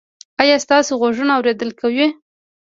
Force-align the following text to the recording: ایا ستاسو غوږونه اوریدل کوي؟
ایا 0.41 0.55
ستاسو 0.65 0.91
غوږونه 0.99 1.31
اوریدل 1.35 1.69
کوي؟ 1.79 2.07